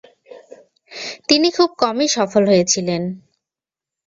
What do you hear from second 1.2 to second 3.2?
তিনি খুব কমই সফল হয়েছিলেন।